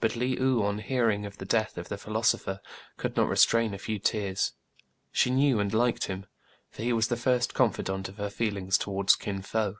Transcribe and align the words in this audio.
But 0.00 0.16
Le 0.16 0.40
ou, 0.40 0.62
on 0.64 0.78
hearing 0.78 1.26
of 1.26 1.36
the 1.36 1.44
death 1.44 1.76
of 1.76 1.90
the 1.90 1.98
phil 1.98 2.14
osopher, 2.16 2.60
could 2.96 3.16
not 3.18 3.28
restrain 3.28 3.74
a 3.74 3.78
few 3.78 3.98
tears. 3.98 4.54
She 5.12 5.28
knew 5.28 5.60
and 5.60 5.74
liked 5.74 6.04
him; 6.06 6.24
for 6.70 6.80
he 6.82 6.94
was 6.94 7.08
the 7.08 7.18
first 7.18 7.52
confidant 7.52 8.08
of 8.08 8.16
her 8.16 8.30
feelings 8.30 8.78
towards 8.78 9.14
Kin 9.14 9.42
Fo. 9.42 9.76